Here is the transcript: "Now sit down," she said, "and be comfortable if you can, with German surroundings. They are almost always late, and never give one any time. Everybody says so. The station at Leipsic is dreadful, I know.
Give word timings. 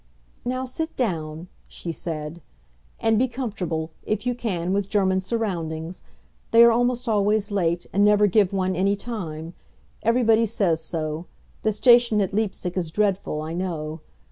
"Now 0.43 0.65
sit 0.65 0.97
down," 0.97 1.47
she 1.67 1.91
said, 1.91 2.41
"and 2.99 3.19
be 3.19 3.27
comfortable 3.27 3.91
if 4.01 4.25
you 4.25 4.33
can, 4.33 4.73
with 4.73 4.89
German 4.89 5.21
surroundings. 5.21 6.01
They 6.49 6.63
are 6.63 6.71
almost 6.71 7.07
always 7.07 7.51
late, 7.51 7.85
and 7.93 8.03
never 8.03 8.25
give 8.25 8.51
one 8.51 8.75
any 8.75 8.95
time. 8.95 9.53
Everybody 10.01 10.47
says 10.47 10.81
so. 10.83 11.27
The 11.61 11.71
station 11.71 12.19
at 12.19 12.33
Leipsic 12.33 12.75
is 12.77 12.89
dreadful, 12.89 13.43
I 13.43 13.53
know. 13.53 13.99